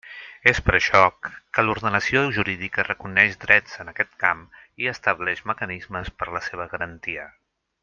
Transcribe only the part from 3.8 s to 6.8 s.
en aquest camp i estableix mecanismes per la seva